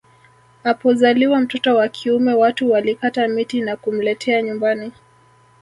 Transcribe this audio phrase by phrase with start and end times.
[0.63, 4.91] Apozaliwa mtoto wa kiume watu walikata miti na kumletea nyumbani